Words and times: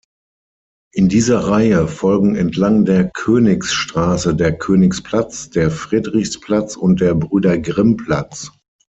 In 0.95 1.09
dieser 1.09 1.41
Reihe 1.41 1.87
folgen 1.87 2.35
entlang 2.35 2.85
der 2.85 3.11
Königsstraße 3.11 4.35
der 4.35 4.57
Königsplatz, 4.57 5.51
der 5.51 5.69
Friedrichsplatz 5.69 6.75
und 6.75 7.01
der 7.01 7.13
Brüder-Grimm-Platz. 7.13 8.49